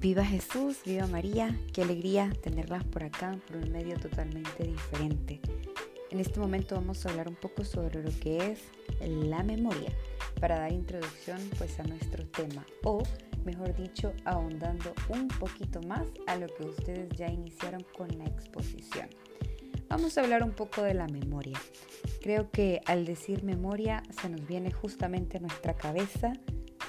[0.00, 5.40] Viva Jesús, viva María, qué alegría tenerlas por acá, por un medio totalmente diferente.
[6.12, 8.60] En este momento vamos a hablar un poco sobre lo que es
[9.00, 9.90] la memoria,
[10.40, 13.02] para dar introducción pues a nuestro tema, o
[13.44, 19.08] mejor dicho, ahondando un poquito más a lo que ustedes ya iniciaron con la exposición.
[19.88, 21.58] Vamos a hablar un poco de la memoria.
[22.22, 26.34] Creo que al decir memoria se nos viene justamente a nuestra cabeza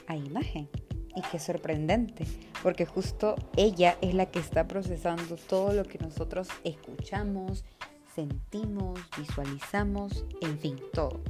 [0.06, 0.70] a imagen
[1.16, 2.26] y qué sorprendente,
[2.64, 7.64] porque justo ella es la que está procesando todo lo que nosotros escuchamos,
[8.14, 11.22] sentimos, visualizamos, en fin, todo.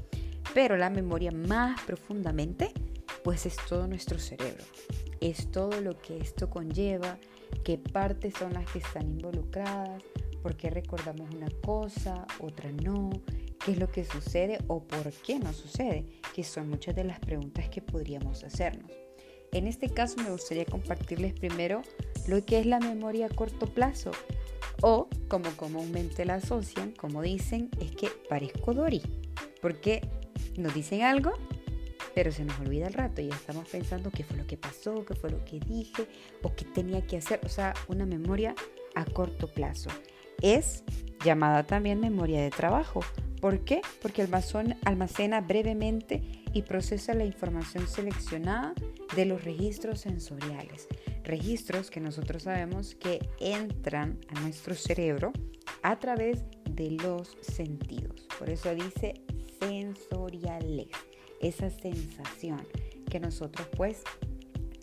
[0.54, 2.72] Pero la memoria más profundamente,
[3.24, 4.64] pues es todo nuestro cerebro.
[5.22, 7.18] Es todo lo que esto conlleva,
[7.64, 10.02] qué partes son las que están involucradas,
[10.42, 13.10] por qué recordamos una cosa, otra no,
[13.64, 17.20] qué es lo que sucede o por qué no sucede, que son muchas de las
[17.20, 19.09] preguntas que podríamos hacernos.
[19.52, 21.82] En este caso me gustaría compartirles primero
[22.28, 24.12] lo que es la memoria a corto plazo
[24.82, 29.02] o como comúnmente la asocian, como dicen, es que parezco Dory,
[29.62, 30.02] porque
[30.58, 31.34] nos dicen algo,
[32.16, 35.16] pero se nos olvida el rato y estamos pensando qué fue lo que pasó, qué
[35.16, 36.08] fue lo que dije
[36.44, 38.56] o qué tenía que hacer, o sea, una memoria
[38.96, 39.90] a corto plazo.
[40.42, 40.84] Es
[41.24, 43.02] llamada también memoria de trabajo.
[43.42, 43.82] ¿Por qué?
[44.02, 44.28] Porque
[44.86, 46.22] almacena brevemente
[46.54, 48.74] y procesa la información seleccionada
[49.16, 50.88] de los registros sensoriales.
[51.24, 55.32] Registros que nosotros sabemos que entran a nuestro cerebro
[55.82, 58.28] a través de los sentidos.
[58.38, 59.14] Por eso dice
[59.60, 60.88] sensoriales,
[61.42, 62.66] esa sensación
[63.10, 64.04] que nosotros pues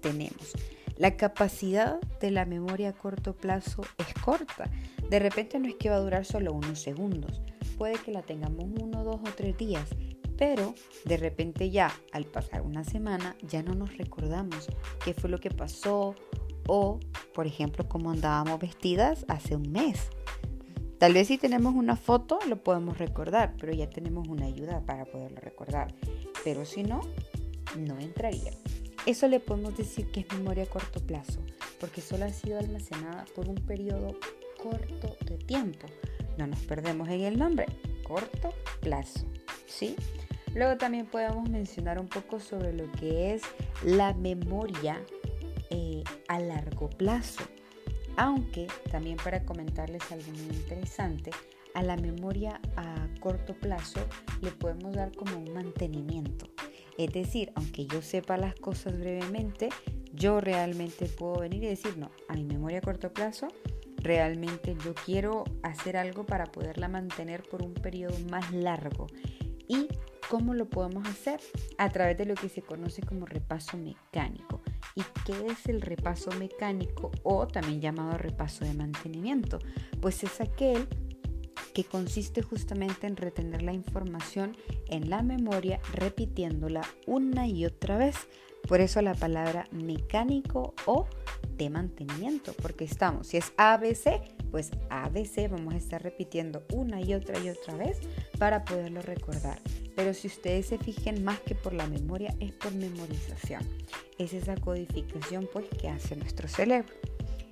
[0.01, 0.53] tenemos.
[0.97, 4.71] La capacidad de la memoria a corto plazo es corta.
[5.11, 7.43] De repente no es que va a durar solo unos segundos.
[7.77, 9.91] Puede que la tengamos uno, dos o tres días
[10.37, 14.69] pero de repente ya, al pasar una semana, ya no nos recordamos
[15.05, 16.15] qué fue lo que pasó
[16.67, 17.01] o,
[17.35, 20.11] por ejemplo, cómo andábamos vestidas hace un mes.
[20.99, 25.05] Tal vez si tenemos una foto lo podemos recordar, pero ya tenemos una ayuda para
[25.05, 25.95] poderlo recordar.
[26.43, 27.03] Pero si no,
[27.77, 28.53] no entraría.
[29.05, 31.41] Eso le podemos decir que es memoria a corto plazo,
[31.79, 34.19] porque solo ha sido almacenada por un periodo
[34.61, 35.87] corto de tiempo.
[36.39, 37.67] No nos perdemos en el nombre,
[38.03, 39.27] corto plazo.
[39.67, 39.97] ¿Sí?
[40.57, 43.43] Luego también podemos mencionar un poco sobre lo que es
[43.85, 45.05] la memoria
[45.69, 47.45] eh, a largo plazo.
[48.17, 51.31] Aunque también para comentarles algo muy interesante,
[51.75, 54.01] a la memoria a corto plazo
[54.41, 56.49] le podemos dar como un mantenimiento.
[56.97, 59.69] Es decir, aunque yo sepa las cosas brevemente,
[60.15, 63.49] yo realmente puedo venir y decir, no, a mi memoria a corto plazo,
[63.99, 69.07] realmente yo quiero hacer algo para poderla mantener por un periodo más largo.
[69.69, 69.89] Y
[70.29, 71.41] ¿Cómo lo podemos hacer?
[71.79, 74.61] A través de lo que se conoce como repaso mecánico.
[74.95, 79.59] ¿Y qué es el repaso mecánico o también llamado repaso de mantenimiento?
[80.01, 80.89] Pues es aquel
[81.75, 84.57] que consiste justamente en retener la información
[84.89, 88.17] en la memoria repitiéndola una y otra vez.
[88.67, 91.07] Por eso la palabra mecánico o
[91.57, 97.15] de mantenimiento, porque estamos, si es ABC, pues ABC vamos a estar repitiendo una y
[97.15, 97.99] otra y otra vez
[98.39, 99.61] para poderlo recordar.
[99.95, 103.63] Pero si ustedes se fijen más que por la memoria, es por memorización.
[104.19, 106.93] Es esa codificación pues que hace nuestro cerebro.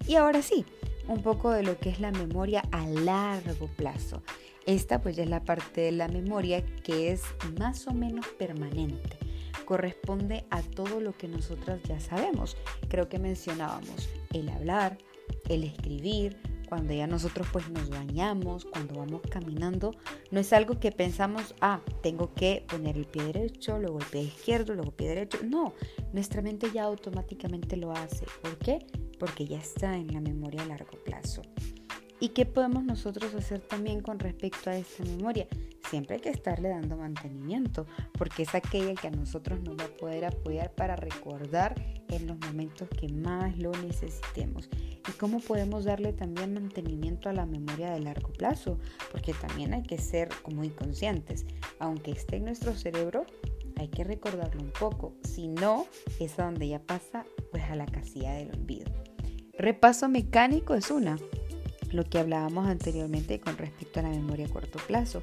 [0.07, 0.67] Y ahora sí,
[1.09, 4.23] un poco de lo que es la memoria a largo plazo.
[4.67, 7.23] Esta pues ya es la parte de la memoria que es
[7.59, 9.24] más o menos permanente.
[9.65, 12.57] Corresponde a todo lo que nosotras ya sabemos.
[12.89, 14.99] Creo que mencionábamos el hablar,
[15.49, 16.37] el escribir,
[16.69, 19.95] cuando ya nosotros pues nos bañamos, cuando vamos caminando,
[20.31, 24.23] no es algo que pensamos, ah, tengo que poner el pie derecho, luego el pie
[24.23, 25.39] izquierdo, luego el pie derecho.
[25.45, 25.75] No,
[26.13, 28.27] nuestra mente ya automáticamente lo hace.
[28.43, 28.87] ¿Por qué?
[29.19, 31.43] Porque ya está en la memoria a largo plazo.
[32.21, 35.47] ¿Y qué podemos nosotros hacer también con respecto a esta memoria?
[35.91, 37.87] Siempre hay que estarle dando mantenimiento,
[38.17, 41.75] porque es aquella que a nosotros nos va a poder apoyar para recordar
[42.09, 44.69] en los momentos que más lo necesitemos
[45.09, 48.79] y cómo podemos darle también mantenimiento a la memoria de largo plazo,
[49.11, 51.45] porque también hay que ser muy conscientes,
[51.79, 53.27] aunque esté en nuestro cerebro,
[53.77, 55.87] hay que recordarlo un poco, si no,
[56.21, 58.91] es a donde ya pasa pues a la casilla del olvido.
[59.59, 61.17] Repaso mecánico es una,
[61.93, 65.23] lo que hablábamos anteriormente con respecto a la memoria a corto plazo.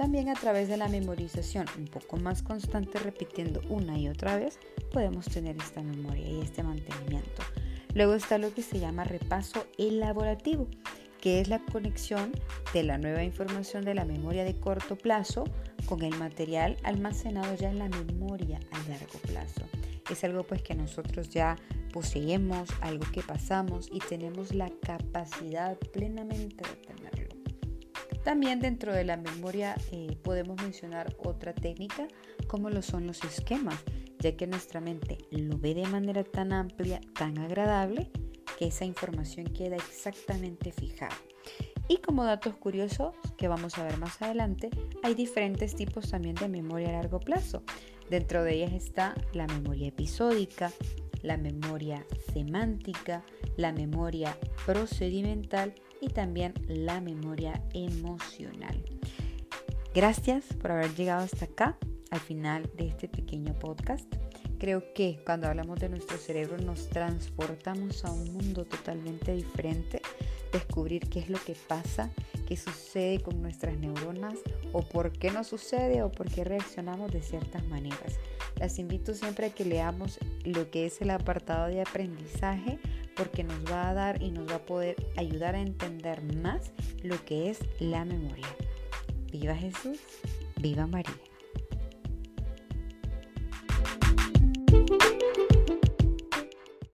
[0.00, 4.58] También a través de la memorización un poco más constante, repitiendo una y otra vez,
[4.94, 7.42] podemos tener esta memoria y este mantenimiento.
[7.92, 10.68] Luego está lo que se llama repaso elaborativo,
[11.20, 12.32] que es la conexión
[12.72, 15.44] de la nueva información de la memoria de corto plazo
[15.84, 19.66] con el material almacenado ya en la memoria a largo plazo.
[20.10, 21.56] es algo pues que nosotros ya
[21.92, 27.29] poseemos, algo que pasamos y tenemos la capacidad plenamente de tenerlo.
[28.24, 32.06] También dentro de la memoria eh, podemos mencionar otra técnica
[32.46, 33.78] como lo son los esquemas,
[34.18, 38.10] ya que nuestra mente lo ve de manera tan amplia, tan agradable,
[38.58, 41.16] que esa información queda exactamente fijada.
[41.88, 44.70] Y como datos curiosos que vamos a ver más adelante,
[45.02, 47.62] hay diferentes tipos también de memoria a largo plazo.
[48.10, 50.70] Dentro de ellas está la memoria episódica,
[51.22, 53.24] la memoria semántica,
[53.56, 54.36] la memoria
[54.66, 58.82] procedimental y también la memoria emocional.
[59.94, 61.76] Gracias por haber llegado hasta acá,
[62.10, 64.06] al final de este pequeño podcast.
[64.58, 70.02] Creo que cuando hablamos de nuestro cerebro nos transportamos a un mundo totalmente diferente
[70.52, 72.10] descubrir qué es lo que pasa,
[72.46, 74.38] qué sucede con nuestras neuronas
[74.72, 78.18] o por qué no sucede o por qué reaccionamos de ciertas maneras.
[78.56, 82.78] Las invito siempre a que leamos lo que es el apartado de aprendizaje
[83.20, 86.72] porque nos va a dar y nos va a poder ayudar a entender más
[87.02, 88.46] lo que es la memoria.
[89.30, 89.98] Viva Jesús,
[90.56, 91.29] viva María.